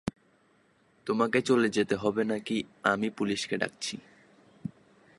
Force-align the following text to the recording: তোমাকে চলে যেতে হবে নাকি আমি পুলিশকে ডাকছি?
তোমাকে 1.07 1.39
চলে 1.41 1.67
যেতে 1.69 1.95
হবে 1.95 2.21
নাকি 2.23 2.57
আমি 2.83 3.07
পুলিশকে 3.09 3.55
ডাকছি? 3.57 3.95